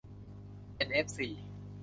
[0.75, 1.29] เอ็นเอฟซี